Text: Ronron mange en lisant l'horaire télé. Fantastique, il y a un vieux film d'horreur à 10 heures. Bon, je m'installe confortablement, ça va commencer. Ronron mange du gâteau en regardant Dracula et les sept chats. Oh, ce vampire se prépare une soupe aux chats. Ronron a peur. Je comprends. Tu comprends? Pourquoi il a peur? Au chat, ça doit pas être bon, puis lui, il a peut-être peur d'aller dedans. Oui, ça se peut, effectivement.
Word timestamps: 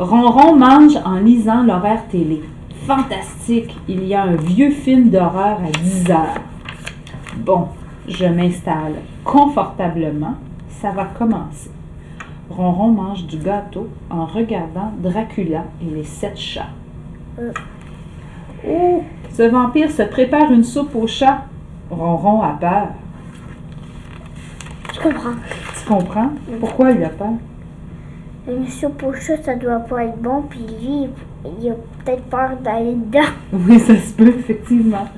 Ronron 0.00 0.56
mange 0.56 0.96
en 1.04 1.16
lisant 1.16 1.62
l'horaire 1.62 2.08
télé. 2.08 2.40
Fantastique, 2.86 3.76
il 3.86 4.04
y 4.04 4.14
a 4.14 4.22
un 4.22 4.36
vieux 4.36 4.70
film 4.70 5.10
d'horreur 5.10 5.58
à 5.62 5.70
10 5.70 6.10
heures. 6.10 6.40
Bon, 7.36 7.68
je 8.08 8.24
m'installe 8.24 8.94
confortablement, 9.24 10.36
ça 10.70 10.90
va 10.92 11.04
commencer. 11.04 11.70
Ronron 12.48 12.92
mange 12.92 13.26
du 13.26 13.36
gâteau 13.36 13.88
en 14.08 14.24
regardant 14.24 14.90
Dracula 15.00 15.64
et 15.82 15.94
les 15.94 16.04
sept 16.04 16.38
chats. 16.38 16.70
Oh, 18.66 19.04
ce 19.30 19.42
vampire 19.42 19.90
se 19.90 20.04
prépare 20.04 20.50
une 20.50 20.64
soupe 20.64 20.94
aux 20.94 21.06
chats. 21.06 21.44
Ronron 21.90 22.40
a 22.40 22.56
peur. 22.58 22.88
Je 24.94 24.98
comprends. 24.98 25.34
Tu 25.78 25.86
comprends? 25.86 26.30
Pourquoi 26.58 26.92
il 26.92 27.04
a 27.04 27.10
peur? 27.10 27.34
Au 28.48 29.12
chat, 29.14 29.42
ça 29.42 29.54
doit 29.54 29.80
pas 29.80 30.04
être 30.04 30.18
bon, 30.18 30.42
puis 30.42 30.60
lui, 30.60 31.08
il 31.60 31.70
a 31.70 31.74
peut-être 32.04 32.22
peur 32.24 32.56
d'aller 32.62 32.94
dedans. 32.94 33.28
Oui, 33.52 33.78
ça 33.78 33.96
se 33.96 34.12
peut, 34.14 34.28
effectivement. 34.28 35.08